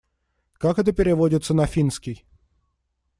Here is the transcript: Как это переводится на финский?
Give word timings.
Как 0.57 0.79
это 0.79 0.93
переводится 0.93 1.53
на 1.53 1.67
финский? 1.67 2.25